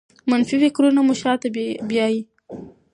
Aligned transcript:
منفي 0.29 0.55
فکرونه 0.63 1.01
مو 1.07 1.13
شاته 1.21 1.47
بیايي. 1.89 2.21